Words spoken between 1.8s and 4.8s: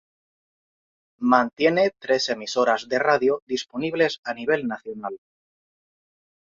tres emisoras de radio disponibles a nivel